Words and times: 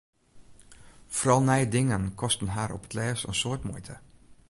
Foaral 1.17 1.45
nije 1.51 1.69
dingen 1.75 2.09
kosten 2.21 2.53
har 2.57 2.75
op 2.79 2.83
't 2.85 2.95
lêst 2.99 3.27
in 3.29 3.39
soad 3.41 3.61
muoite. 3.69 3.95